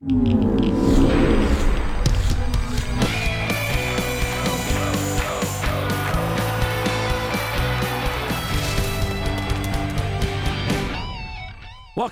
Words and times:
Welcome 0.00 0.12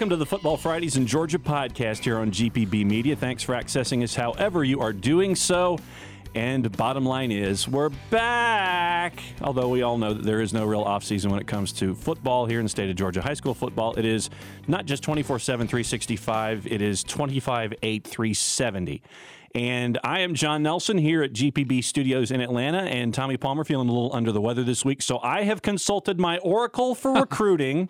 to 0.09 0.17
the 0.17 0.27
Football 0.27 0.57
Fridays 0.57 0.97
in 0.97 1.07
Georgia 1.07 1.39
podcast 1.39 2.03
here 2.03 2.19
on 2.19 2.33
GPB 2.33 2.85
Media. 2.85 3.15
Thanks 3.15 3.45
for 3.45 3.55
accessing 3.55 4.03
us 4.03 4.17
however 4.17 4.65
you 4.65 4.81
are 4.81 4.93
doing 4.93 5.37
so. 5.37 5.79
And 6.37 6.71
bottom 6.77 7.07
line 7.07 7.33
is, 7.33 7.67
we're 7.67 7.89
back. 8.11 9.23
Although 9.41 9.71
we 9.71 9.81
all 9.81 9.97
know 9.97 10.13
that 10.13 10.23
there 10.23 10.43
is 10.43 10.53
no 10.53 10.67
real 10.67 10.85
offseason 10.85 11.31
when 11.31 11.41
it 11.41 11.47
comes 11.47 11.73
to 11.73 11.95
football 11.95 12.45
here 12.45 12.59
in 12.59 12.67
the 12.67 12.69
state 12.69 12.91
of 12.91 12.97
Georgia. 12.97 13.23
High 13.23 13.33
school 13.33 13.55
football, 13.55 13.95
it 13.95 14.05
is 14.05 14.29
not 14.69 14.85
just 14.85 15.03
24 15.03 15.39
7, 15.39 15.67
365, 15.67 16.67
it 16.67 16.83
is 16.83 17.03
25 17.05 17.73
8, 17.83 18.07
370. 18.07 19.03
And 19.55 19.99
I 20.05 20.21
am 20.21 20.35
Jon 20.35 20.63
Nelson 20.63 20.99
here 20.99 21.23
at 21.23 21.33
GPB 21.33 21.83
Studios 21.83 22.31
in 22.31 22.43
Atlanta, 22.43 22.83
and 22.83 23.15
Tommy 23.15 23.39
Palmer 23.39 23.65
feeling 23.65 23.89
a 23.89 23.93
little 23.93 24.15
under 24.15 24.31
the 24.31 24.43
weather 24.43 24.63
this 24.63 24.85
week. 24.85 25.01
So 25.01 25.19
I 25.21 25.45
have 25.45 25.63
consulted 25.63 26.21
my 26.21 26.37
oracle 26.39 26.95
for 26.95 27.15
recruiting. 27.19 27.89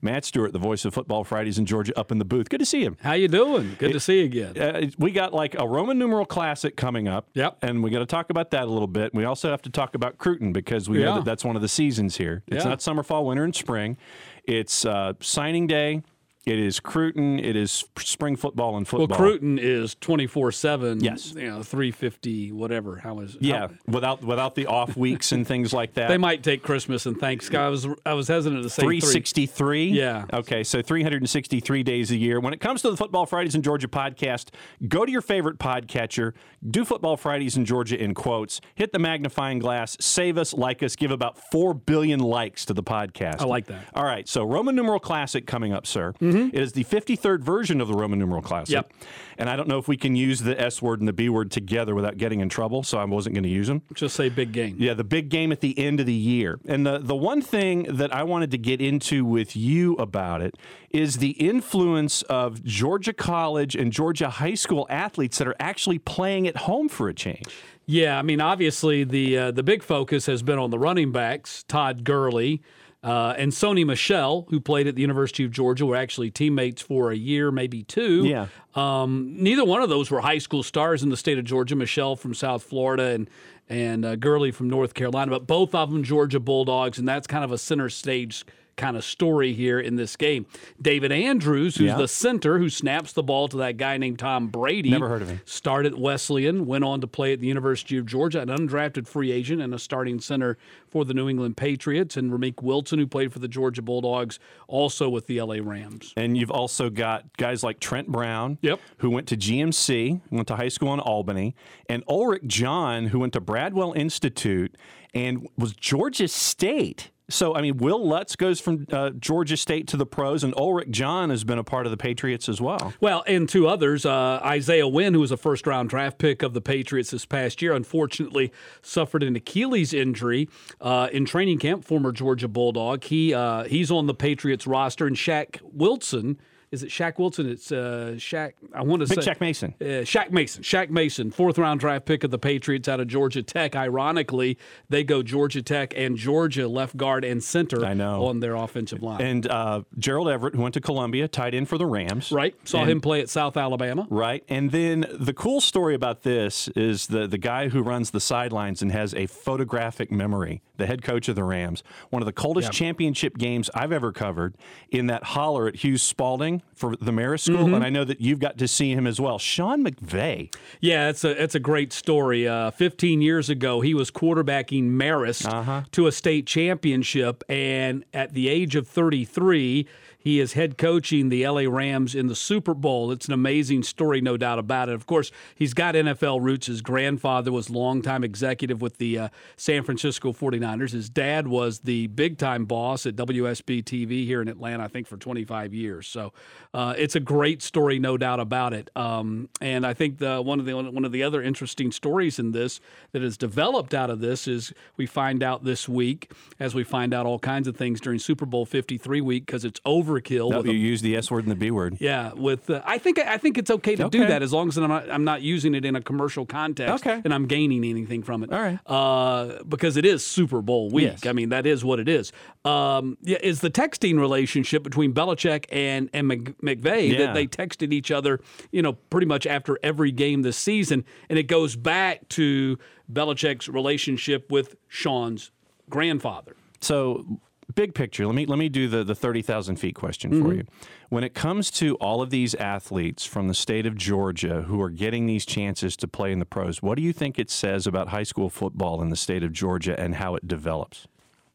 Matt 0.00 0.24
Stewart, 0.24 0.52
the 0.52 0.58
voice 0.58 0.84
of 0.84 0.94
Football 0.94 1.24
Fridays 1.24 1.58
in 1.58 1.66
Georgia, 1.66 1.98
up 1.98 2.12
in 2.12 2.18
the 2.18 2.24
booth. 2.24 2.48
Good 2.48 2.60
to 2.60 2.66
see 2.66 2.82
him. 2.84 2.96
How 3.02 3.14
you 3.14 3.28
doing? 3.28 3.76
Good 3.78 3.92
to 3.92 4.00
see 4.00 4.20
you 4.20 4.24
again. 4.26 4.56
Uh, 4.58 4.86
we 4.98 5.10
got 5.10 5.34
like 5.34 5.54
a 5.58 5.66
Roman 5.66 5.98
numeral 5.98 6.24
classic 6.26 6.76
coming 6.76 7.08
up. 7.08 7.28
Yep. 7.34 7.58
And 7.62 7.82
we 7.82 7.90
got 7.90 7.98
to 8.00 8.06
talk 8.06 8.30
about 8.30 8.50
that 8.52 8.64
a 8.64 8.70
little 8.70 8.86
bit. 8.88 9.12
We 9.14 9.24
also 9.24 9.50
have 9.50 9.62
to 9.62 9.70
talk 9.70 9.94
about 9.94 10.18
Cruton 10.18 10.52
because 10.52 10.88
we 10.88 10.98
know 10.98 11.16
that 11.16 11.24
that's 11.24 11.44
one 11.44 11.56
of 11.56 11.62
the 11.62 11.68
seasons 11.68 12.16
here. 12.16 12.42
It's 12.46 12.64
Yeah. 12.64 12.70
not 12.70 12.82
summer, 12.82 13.02
fall, 13.02 13.26
winter, 13.26 13.44
and 13.44 13.54
spring. 13.54 13.96
It's 14.44 14.84
uh, 14.84 15.14
signing 15.20 15.66
day. 15.66 16.02
It 16.48 16.58
is 16.58 16.80
Cruton. 16.80 17.38
It 17.38 17.56
is 17.56 17.84
spring 17.98 18.36
football 18.36 18.76
and 18.76 18.86
football. 18.88 19.08
Well. 19.08 19.18
Cruton 19.18 19.58
is 19.58 19.94
twenty 19.94 20.26
four 20.26 20.50
seven. 20.52 21.00
Yes. 21.02 21.34
you 21.34 21.48
know, 21.48 21.62
three 21.62 21.90
fifty, 21.90 22.52
whatever. 22.52 22.96
How 22.96 23.20
is? 23.20 23.36
Yeah, 23.40 23.68
how- 23.68 23.70
without 23.86 24.22
without 24.24 24.54
the 24.54 24.66
off 24.66 24.96
weeks 24.96 25.32
and 25.32 25.46
things 25.46 25.72
like 25.72 25.94
that. 25.94 26.08
they 26.08 26.18
might 26.18 26.42
take 26.42 26.62
Christmas 26.62 27.06
and 27.06 27.18
Thanksgiving. 27.18 27.64
I 27.64 27.68
was 27.68 27.86
I 28.06 28.14
was 28.14 28.28
hesitant 28.28 28.62
to 28.62 28.70
say 28.70 28.82
363. 28.82 29.88
Yeah. 29.90 30.24
Okay, 30.32 30.64
so 30.64 30.80
363 30.82 31.82
days 31.82 32.10
a 32.10 32.16
year. 32.16 32.40
When 32.40 32.52
it 32.52 32.60
comes 32.60 32.82
to 32.82 32.90
the 32.90 32.96
Football 32.96 33.26
Fridays 33.26 33.54
in 33.54 33.62
Georgia 33.62 33.88
podcast, 33.88 34.48
go 34.88 35.04
to 35.04 35.12
your 35.12 35.20
favorite 35.22 35.58
podcatcher, 35.58 36.32
do 36.68 36.84
Football 36.84 37.16
Fridays 37.16 37.56
in 37.56 37.64
Georgia 37.64 38.02
in 38.02 38.14
quotes, 38.14 38.60
hit 38.74 38.92
the 38.92 38.98
magnifying 38.98 39.58
glass, 39.58 39.96
save 40.00 40.38
us, 40.38 40.54
like 40.54 40.82
us, 40.82 40.96
give 40.96 41.10
about 41.10 41.38
4 41.50 41.74
billion 41.74 42.20
likes 42.20 42.64
to 42.66 42.74
the 42.74 42.82
podcast. 42.82 43.40
I 43.40 43.44
like 43.44 43.66
that. 43.66 43.84
All 43.94 44.04
right, 44.04 44.28
so 44.28 44.44
Roman 44.44 44.74
numeral 44.76 45.00
classic 45.00 45.46
coming 45.46 45.72
up, 45.72 45.86
sir. 45.86 46.12
Mm-hmm. 46.20 46.37
It 46.46 46.60
is 46.60 46.72
the 46.72 46.84
53rd 46.84 47.40
version 47.40 47.80
of 47.80 47.88
the 47.88 47.94
Roman 47.94 48.18
numeral 48.18 48.42
classic. 48.42 48.74
Yep. 48.74 48.92
And 49.38 49.48
I 49.48 49.56
don't 49.56 49.68
know 49.68 49.78
if 49.78 49.86
we 49.86 49.96
can 49.96 50.16
use 50.16 50.40
the 50.40 50.60
S 50.60 50.82
word 50.82 51.00
and 51.00 51.08
the 51.08 51.12
B 51.12 51.28
word 51.28 51.50
together 51.50 51.94
without 51.94 52.18
getting 52.18 52.40
in 52.40 52.48
trouble, 52.48 52.82
so 52.82 52.98
I 52.98 53.04
wasn't 53.04 53.34
going 53.34 53.44
to 53.44 53.48
use 53.48 53.68
them. 53.68 53.82
Just 53.94 54.16
say 54.16 54.28
big 54.28 54.52
game. 54.52 54.76
Yeah, 54.78 54.94
the 54.94 55.04
big 55.04 55.28
game 55.28 55.52
at 55.52 55.60
the 55.60 55.78
end 55.78 56.00
of 56.00 56.06
the 56.06 56.12
year. 56.12 56.58
And 56.66 56.84
the, 56.84 56.98
the 56.98 57.14
one 57.14 57.40
thing 57.40 57.84
that 57.84 58.12
I 58.12 58.24
wanted 58.24 58.50
to 58.50 58.58
get 58.58 58.80
into 58.80 59.24
with 59.24 59.54
you 59.56 59.94
about 59.94 60.42
it 60.42 60.56
is 60.90 61.18
the 61.18 61.30
influence 61.30 62.22
of 62.22 62.64
Georgia 62.64 63.12
College 63.12 63.76
and 63.76 63.92
Georgia 63.92 64.28
high 64.28 64.54
school 64.54 64.86
athletes 64.90 65.38
that 65.38 65.46
are 65.46 65.56
actually 65.60 65.98
playing 65.98 66.48
at 66.48 66.56
home 66.56 66.88
for 66.88 67.08
a 67.08 67.14
change. 67.14 67.46
Yeah, 67.86 68.18
I 68.18 68.22
mean, 68.22 68.40
obviously 68.40 69.04
the 69.04 69.38
uh, 69.38 69.50
the 69.50 69.62
big 69.62 69.82
focus 69.82 70.26
has 70.26 70.42
been 70.42 70.58
on 70.58 70.70
the 70.70 70.78
running 70.78 71.10
backs, 71.10 71.62
Todd 71.62 72.04
Gurley. 72.04 72.60
Uh, 73.02 73.32
and 73.38 73.52
Sony 73.52 73.86
Michel, 73.86 74.46
who 74.50 74.58
played 74.58 74.88
at 74.88 74.96
the 74.96 75.02
University 75.02 75.44
of 75.44 75.52
Georgia, 75.52 75.86
were 75.86 75.94
actually 75.94 76.30
teammates 76.30 76.82
for 76.82 77.12
a 77.12 77.16
year, 77.16 77.52
maybe 77.52 77.84
two. 77.84 78.24
Yeah. 78.24 78.48
Um, 78.74 79.34
neither 79.38 79.64
one 79.64 79.82
of 79.82 79.88
those 79.88 80.10
were 80.10 80.20
high 80.20 80.38
school 80.38 80.64
stars 80.64 81.02
in 81.02 81.08
the 81.08 81.16
state 81.16 81.38
of 81.38 81.44
Georgia. 81.44 81.76
Michel 81.76 82.16
from 82.16 82.34
South 82.34 82.62
Florida 82.62 83.04
and 83.04 83.30
and 83.68 84.04
uh, 84.04 84.16
Gurley 84.16 84.50
from 84.50 84.68
North 84.68 84.94
Carolina, 84.94 85.30
but 85.30 85.46
both 85.46 85.74
of 85.74 85.90
them 85.90 86.02
Georgia 86.02 86.40
Bulldogs, 86.40 86.98
and 86.98 87.06
that's 87.06 87.26
kind 87.26 87.44
of 87.44 87.52
a 87.52 87.58
center 87.58 87.90
stage 87.90 88.44
kind 88.78 88.96
of 88.96 89.04
story 89.04 89.52
here 89.52 89.78
in 89.78 89.96
this 89.96 90.16
game. 90.16 90.46
David 90.80 91.12
Andrews, 91.12 91.76
who's 91.76 91.88
Yeah. 91.88 91.96
the 91.98 92.08
center 92.08 92.58
who 92.58 92.70
snaps 92.70 93.12
the 93.12 93.22
ball 93.22 93.48
to 93.48 93.58
that 93.58 93.76
guy 93.76 93.98
named 93.98 94.18
Tom 94.18 94.46
Brady. 94.48 94.88
Never 94.90 95.08
heard 95.08 95.20
of 95.20 95.28
him. 95.28 95.40
Started 95.44 95.92
at 95.92 95.98
Wesleyan, 95.98 96.64
went 96.64 96.84
on 96.84 97.02
to 97.02 97.06
play 97.06 97.34
at 97.34 97.40
the 97.40 97.46
University 97.46 97.98
of 97.98 98.06
Georgia, 98.06 98.40
an 98.40 98.48
undrafted 98.48 99.06
free 99.06 99.30
agent 99.30 99.60
and 99.60 99.74
a 99.74 99.78
starting 99.78 100.20
center 100.20 100.56
for 100.88 101.04
the 101.04 101.12
New 101.12 101.28
England 101.28 101.56
Patriots, 101.58 102.16
and 102.16 102.30
Ramik 102.32 102.62
Wilson, 102.62 102.98
who 102.98 103.06
played 103.06 103.32
for 103.32 103.40
the 103.40 103.48
Georgia 103.48 103.82
Bulldogs, 103.82 104.38
also 104.68 105.08
with 105.10 105.26
the 105.26 105.38
LA 105.40 105.56
Rams. 105.60 106.14
And 106.16 106.38
you've 106.38 106.50
also 106.50 106.88
got 106.88 107.36
guys 107.36 107.62
like 107.62 107.80
Trent 107.80 108.08
Brown, 108.08 108.56
Yep. 108.62 108.80
who 108.98 109.10
went 109.10 109.26
to 109.28 109.36
GMC, 109.36 110.20
went 110.30 110.48
to 110.48 110.56
high 110.56 110.68
school 110.68 110.94
in 110.94 111.00
Albany, 111.00 111.54
and 111.88 112.04
Ulrick 112.06 112.46
John, 112.46 113.06
who 113.08 113.18
went 113.18 113.32
to 113.34 113.40
Bradwell 113.40 113.92
Institute 113.94 114.76
and 115.12 115.46
was 115.58 115.72
Georgia 115.74 116.28
State. 116.28 117.10
So, 117.30 117.54
I 117.54 117.60
mean, 117.60 117.76
Will 117.76 118.06
Lutz 118.06 118.36
goes 118.36 118.58
from 118.58 118.86
uh, 118.90 119.10
Georgia 119.10 119.58
State 119.58 119.86
to 119.88 119.98
the 119.98 120.06
pros, 120.06 120.42
and 120.42 120.54
Ulrick 120.54 120.88
John 120.88 121.28
has 121.28 121.44
been 121.44 121.58
a 121.58 121.64
part 121.64 121.84
of 121.84 121.90
the 121.90 121.98
Patriots 121.98 122.48
as 122.48 122.58
well. 122.58 122.94
Well, 123.00 123.22
and 123.26 123.46
two 123.46 123.68
others, 123.68 124.06
uh, 124.06 124.40
Isaiah 124.42 124.88
Wynn, 124.88 125.12
who 125.12 125.20
was 125.20 125.30
a 125.30 125.36
first 125.36 125.66
round 125.66 125.90
draft 125.90 126.16
pick 126.16 126.42
of 126.42 126.54
the 126.54 126.62
Patriots 126.62 127.10
this 127.10 127.26
past 127.26 127.60
year, 127.60 127.74
unfortunately 127.74 128.50
suffered 128.80 129.22
an 129.22 129.36
Achilles 129.36 129.92
injury 129.92 130.48
uh, 130.80 131.08
in 131.12 131.26
training 131.26 131.58
camp. 131.58 131.84
Former 131.84 132.12
Georgia 132.12 132.48
Bulldog, 132.48 133.04
he 133.04 133.34
uh, 133.34 133.64
he's 133.64 133.90
on 133.90 134.06
the 134.06 134.14
Patriots 134.14 134.66
roster, 134.66 135.06
and 135.06 135.16
Shaq 135.16 135.60
Wilson. 135.62 136.38
Is 136.70 136.82
it 136.82 136.90
Shaq 136.90 137.18
Wilson? 137.18 137.48
It's 137.48 137.72
uh, 137.72 138.12
Shaq. 138.16 138.52
I 138.74 138.82
want 138.82 139.00
to 139.00 139.08
Big 139.08 139.22
say 139.22 139.30
Shaq 139.32 139.40
Mason. 139.40 139.74
Uh, 139.80 139.84
Shaq 140.04 140.30
Mason. 140.30 140.62
Shaq 140.62 140.90
Mason, 140.90 141.30
fourth 141.30 141.56
round 141.56 141.80
draft 141.80 142.04
pick 142.04 142.24
of 142.24 142.30
the 142.30 142.38
Patriots 142.38 142.88
out 142.88 143.00
of 143.00 143.08
Georgia 143.08 143.42
Tech. 143.42 143.74
Ironically, 143.74 144.58
they 144.88 145.02
go 145.02 145.22
Georgia 145.22 145.62
Tech 145.62 145.94
and 145.96 146.16
Georgia 146.16 146.68
left 146.68 146.96
guard 146.96 147.24
and 147.24 147.42
center 147.42 147.84
I 147.84 147.94
know. 147.94 148.26
on 148.26 148.40
their 148.40 148.54
offensive 148.54 149.02
line. 149.02 149.20
And 149.22 149.46
uh, 149.46 149.82
Gerald 149.98 150.28
Everett, 150.28 150.54
who 150.54 150.62
went 150.62 150.74
to 150.74 150.80
Columbia, 150.80 151.26
tight 151.28 151.54
end 151.54 151.68
for 151.68 151.78
the 151.78 151.86
Rams. 151.86 152.30
right? 152.32 152.54
Saw 152.68 152.82
And- 152.82 152.90
him 152.90 153.00
play 153.00 153.20
at 153.20 153.30
South 153.30 153.56
Alabama. 153.56 154.06
Right. 154.10 154.44
And 154.48 154.70
then 154.70 155.06
the 155.12 155.32
cool 155.32 155.60
story 155.62 155.94
about 155.94 156.22
this 156.22 156.68
is 156.68 157.06
the, 157.06 157.26
the 157.26 157.38
guy 157.38 157.68
who 157.68 157.82
runs 157.82 158.10
the 158.10 158.20
sidelines 158.20 158.82
and 158.82 158.92
has 158.92 159.14
a 159.14 159.26
photographic 159.26 160.12
memory, 160.12 160.62
the 160.76 160.86
head 160.86 161.02
coach 161.02 161.28
of 161.28 161.34
the 161.36 161.44
Rams, 161.44 161.82
one 162.10 162.20
of 162.20 162.26
the 162.26 162.32
coldest 162.32 162.72
championship 162.72 163.38
games 163.38 163.70
I've 163.74 163.92
ever 163.92 164.12
covered 164.12 164.54
in 164.90 165.06
that 165.06 165.24
holler 165.24 165.66
at 165.66 165.76
Hughes 165.76 166.02
Spalding 166.02 166.57
for 166.74 166.96
the 166.96 167.10
Marist 167.12 167.40
School. 167.40 167.64
Mm-hmm. 167.64 167.74
And 167.74 167.84
I 167.84 167.90
know 167.90 168.04
that 168.04 168.20
you've 168.20 168.38
got 168.40 168.58
to 168.58 168.68
see 168.68 168.92
him 168.92 169.06
as 169.06 169.20
well. 169.20 169.38
Sean 169.38 169.84
McVay. 169.84 170.54
Yeah, 170.80 171.08
it's 171.08 171.24
a 171.24 171.40
it's 171.42 171.54
a 171.54 171.60
great 171.60 171.92
story. 171.92 172.46
Uh, 172.46 172.70
15 172.70 173.20
years 173.20 173.48
ago, 173.50 173.80
he 173.80 173.94
was 173.94 174.10
quarterbacking 174.10 174.90
Marist 174.90 175.46
Uh-huh. 175.50 175.82
to 175.92 176.06
a 176.06 176.12
state 176.12 176.46
championship, 176.46 177.42
and 177.48 178.04
at 178.14 178.34
the 178.34 178.48
age 178.48 178.76
of 178.76 178.86
33, 178.88 179.86
he 180.28 180.40
is 180.40 180.52
head 180.52 180.76
coaching 180.76 181.30
the 181.30 181.48
LA 181.48 181.62
Rams 181.62 182.14
in 182.14 182.26
the 182.26 182.36
Super 182.36 182.74
Bowl. 182.74 183.10
It's 183.10 183.28
an 183.28 183.32
amazing 183.32 183.82
story, 183.82 184.20
no 184.20 184.36
doubt 184.36 184.58
about 184.58 184.90
it. 184.90 184.94
Of 184.94 185.06
course, 185.06 185.32
he's 185.54 185.72
got 185.72 185.94
NFL 185.94 186.42
roots. 186.42 186.66
His 186.66 186.82
grandfather 186.82 187.50
was 187.50 187.70
longtime 187.70 188.22
executive 188.22 188.82
with 188.82 188.98
the 188.98 189.18
uh, 189.18 189.28
San 189.56 189.84
Francisco 189.84 190.34
49ers. 190.34 190.90
His 190.90 191.08
dad 191.08 191.48
was 191.48 191.78
the 191.78 192.08
big 192.08 192.36
time 192.36 192.66
boss 192.66 193.06
at 193.06 193.16
WSB 193.16 193.82
TV 193.82 194.26
here 194.26 194.42
in 194.42 194.48
Atlanta, 194.48 194.84
I 194.84 194.88
think, 194.88 195.06
for 195.06 195.16
25 195.16 195.72
years. 195.72 196.06
So 196.06 196.34
uh, 196.74 196.92
it's 196.98 197.16
a 197.16 197.20
great 197.20 197.62
story, 197.62 197.98
no 197.98 198.18
doubt 198.18 198.38
about 198.38 198.74
it. 198.74 198.90
Um, 198.94 199.48
and 199.62 199.86
I 199.86 199.94
think 199.94 200.18
the 200.18 200.42
one 200.42 200.60
of 200.60 200.66
the 200.66 200.76
one 200.76 201.06
of 201.06 201.12
the 201.12 201.22
other 201.22 201.40
interesting 201.40 201.90
stories 201.90 202.38
in 202.38 202.52
this 202.52 202.80
that 203.12 203.22
has 203.22 203.38
developed 203.38 203.94
out 203.94 204.10
of 204.10 204.20
this 204.20 204.46
is 204.46 204.74
we 204.98 205.06
find 205.06 205.42
out 205.42 205.64
this 205.64 205.88
week, 205.88 206.30
as 206.60 206.74
we 206.74 206.84
find 206.84 207.14
out 207.14 207.24
all 207.24 207.38
kinds 207.38 207.66
of 207.66 207.78
things 207.78 207.98
during 207.98 208.18
Super 208.18 208.44
Bowl 208.44 208.66
53 208.66 209.22
week, 209.22 209.46
because 209.46 209.64
it's 209.64 209.80
overkill. 210.20 210.50
No, 210.50 210.64
you 210.64 210.70
a- 210.70 210.74
used 210.74 211.04
the 211.04 211.16
S 211.16 211.30
word 211.30 211.44
and 211.44 211.50
the 211.50 211.56
B 211.56 211.70
word. 211.70 211.96
yeah, 212.00 212.32
with 212.34 212.70
uh, 212.70 212.82
I 212.84 212.98
think 212.98 213.18
I 213.18 213.38
think 213.38 213.58
it's 213.58 213.70
okay 213.70 213.96
to 213.96 214.08
do 214.08 214.26
that 214.26 214.42
as 214.42 214.52
long 214.52 214.68
as 214.68 214.76
I'm 214.76 214.88
not, 214.88 215.10
I'm 215.10 215.24
not 215.24 215.42
using 215.42 215.74
it 215.74 215.84
in 215.84 215.96
a 215.96 216.00
commercial 216.02 216.46
context 216.46 217.06
Okay. 217.06 217.20
and 217.24 217.32
I'm 217.34 217.46
gaining 217.46 217.84
anything 217.84 218.22
from 218.22 218.42
it. 218.44 218.52
All 218.52 218.60
right. 218.60 218.78
uh, 218.86 219.62
because 219.64 219.96
it 219.96 220.04
is 220.04 220.24
Super 220.24 220.60
Bowl 220.62 220.90
week. 220.90 221.04
Yes. 221.04 221.26
I 221.26 221.32
mean 221.32 221.50
that 221.50 221.66
is 221.66 221.84
what 221.84 222.00
it 222.00 222.08
is. 222.08 222.32
Um, 222.64 223.16
yeah, 223.22 223.38
is 223.42 223.60
the 223.60 223.70
texting 223.70 224.18
relationship 224.18 224.82
between 224.82 225.12
Belichick 225.14 225.64
and 225.70 226.10
and 226.12 226.26
Mc- 226.28 226.58
McVay 226.60 227.12
Yeah. 227.12 227.18
that 227.26 227.34
they 227.34 227.46
texted 227.46 227.92
each 227.92 228.10
other, 228.10 228.40
you 228.72 228.82
know, 228.82 228.92
pretty 228.94 229.26
much 229.26 229.46
after 229.46 229.78
every 229.82 230.12
game 230.12 230.42
this 230.42 230.56
season, 230.56 231.04
and 231.28 231.38
it 231.38 231.44
goes 231.44 231.76
back 231.76 232.28
to 232.30 232.78
Belichick's 233.12 233.68
relationship 233.68 234.50
with 234.50 234.76
Sean's 234.88 235.50
grandfather. 235.88 236.54
So, 236.80 237.40
big 237.74 237.94
picture. 237.94 238.26
Let 238.26 238.34
me 238.34 238.46
let 238.46 238.58
me 238.58 238.68
do 238.68 238.88
the 238.88 239.04
the 239.04 239.14
thirty 239.14 239.42
thousand 239.42 239.76
feet 239.76 239.94
question 239.94 240.30
for 240.30 240.48
mm-hmm. 240.48 240.58
you. 240.58 240.64
When 241.08 241.24
it 241.24 241.34
comes 241.34 241.70
to 241.72 241.94
all 241.96 242.20
of 242.20 242.30
these 242.30 242.54
athletes 242.54 243.24
from 243.24 243.48
the 243.48 243.54
state 243.54 243.86
of 243.86 243.96
Georgia 243.96 244.62
who 244.62 244.80
are 244.82 244.90
getting 244.90 245.26
these 245.26 245.46
chances 245.46 245.96
to 245.96 246.08
play 246.08 246.32
in 246.32 246.38
the 246.38 246.44
pros, 246.44 246.82
what 246.82 246.96
do 246.96 247.02
you 247.02 247.12
think 247.12 247.38
it 247.38 247.50
says 247.50 247.86
about 247.86 248.08
high 248.08 248.24
school 248.24 248.50
football 248.50 249.00
in 249.00 249.10
the 249.10 249.16
state 249.16 249.42
of 249.42 249.52
Georgia 249.52 249.98
and 249.98 250.16
how 250.16 250.34
it 250.34 250.46
develops? 250.46 251.06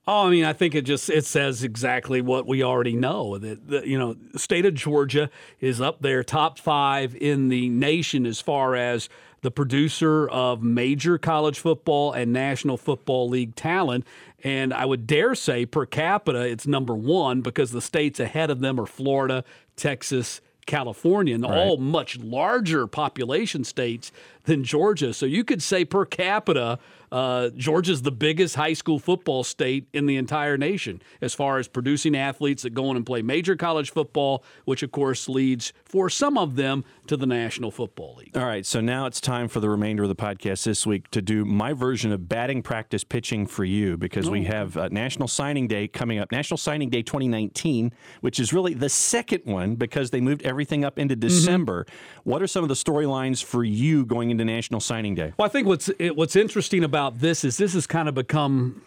Oh, 0.06 0.28
I 0.28 0.30
mean, 0.30 0.44
I 0.44 0.52
think 0.52 0.76
it 0.76 0.82
just 0.82 1.10
it 1.10 1.24
says 1.24 1.64
exactly 1.64 2.20
what 2.20 2.46
we 2.46 2.62
already 2.62 2.96
know. 2.96 3.38
That 3.38 3.68
the, 3.68 3.88
you 3.88 3.98
know, 3.98 4.14
the 4.14 4.40
state 4.40 4.66
of 4.66 4.74
Georgia 4.74 5.30
is 5.62 5.80
up 5.80 6.02
there, 6.02 6.24
top 6.24 6.60
five 6.60 7.16
in 7.16 7.48
the 7.48 7.70
nation 7.70 8.26
as 8.26 8.42
far 8.42 8.76
as 8.76 9.08
the 9.44 9.52
producer 9.52 10.28
of 10.30 10.64
major 10.64 11.18
college 11.18 11.60
football 11.60 12.14
and 12.14 12.34
National 12.34 12.78
Football 12.78 13.30
League 13.30 13.56
talent. 13.56 14.06
And 14.44 14.74
I 14.74 14.86
would 14.86 15.06
dare 15.06 15.36
say, 15.36 15.66
per 15.66 15.86
capita, 15.86 16.40
it's 16.40 16.66
number 16.66 16.96
one 16.96 17.42
because 17.42 17.72
the 17.72 17.82
states 17.82 18.20
ahead 18.20 18.50
of 18.50 18.62
them 18.62 18.80
are 18.80 18.86
Florida, 18.86 19.44
Texas, 19.76 20.42
California, 20.66 21.36
and 21.36 21.44
right. 21.44 21.58
all 21.58 21.78
much 21.78 22.18
larger 22.20 22.88
population 22.88 23.66
states 23.66 24.14
than 24.46 24.64
Georgia. 24.64 25.14
So 25.14 25.26
you 25.26 25.44
could 25.44 25.62
say 25.62 25.86
per 25.86 26.06
capita, 26.06 26.80
uh, 27.14 27.50
Georgia's 27.56 28.02
the 28.02 28.12
biggest 28.12 28.56
high 28.56 28.74
school 28.74 28.98
football 28.98 29.44
state 29.44 29.88
in 29.94 30.08
the 30.08 30.18
entire 30.18 30.58
nation 30.58 31.00
as 31.22 31.34
far 31.34 31.60
as 31.60 31.68
producing 31.68 32.16
athletes 32.16 32.64
that 32.64 32.72
go 32.72 32.90
in 32.90 32.98
and 32.98 33.06
play 33.06 33.22
major 33.22 33.56
college 33.56 33.92
football, 33.92 34.44
which 34.66 34.82
of 34.82 34.92
course 34.92 35.30
leads 35.30 35.74
for 35.86 36.10
some 36.10 36.40
of 36.40 36.56
them 36.56 36.84
to 37.06 37.16
the 37.16 37.28
National 37.28 37.70
Football 37.70 38.16
League. 38.16 38.36
All 38.36 38.46
right, 38.46 38.66
so 38.66 38.82
now 38.82 39.06
it's 39.06 39.22
time 39.22 39.48
for 39.48 39.60
the 39.60 39.70
remainder 39.70 40.02
of 40.02 40.10
the 40.10 40.16
podcast 40.16 40.64
this 40.64 40.88
week 40.88 41.12
to 41.12 41.22
do 41.22 41.46
my 41.46 41.74
version 41.74 42.12
of 42.12 42.28
batting 42.28 42.64
practice 42.64 43.04
pitching 43.04 43.46
for 43.46 43.64
you 43.64 43.96
because 43.96 44.28
oh. 44.28 44.32
we 44.32 44.46
have 44.46 44.76
uh, 44.76 44.88
National 44.90 45.28
Signing 45.28 45.68
Day 45.68 45.88
coming 45.88 46.18
up, 46.18 46.32
National 46.32 46.58
Signing 46.58 46.90
Day 46.90 47.04
2019, 47.04 47.94
which 48.22 48.40
is 48.40 48.54
really 48.54 48.74
the 48.74 48.90
second 48.90 49.44
one 49.46 49.76
because 49.76 50.10
they 50.10 50.20
moved 50.20 50.42
everything 50.42 50.84
up 50.84 50.98
into 50.98 51.14
mm-hmm. 51.14 51.28
December. 51.28 51.84
Mm-hmm. 51.84 52.30
What 52.32 52.42
are 52.42 52.48
some 52.48 52.64
of 52.64 52.70
the 52.70 52.76
storylines 52.76 53.44
for 53.44 53.64
you 53.64 54.04
going 54.04 54.32
into 54.34 54.46
National 54.46 54.80
Signing 54.80 55.16
Day? 55.16 55.34
Well, 55.38 55.46
I 55.46 55.50
think 55.50 55.68
what's 55.68 55.90
what's 56.00 56.36
interesting 56.36 56.84
about 56.84 57.20
this 57.20 57.44
is 57.44 57.58
this 57.58 57.74
has 57.74 57.88
kind 57.88 58.10
of 58.10 58.16
become 58.16 58.82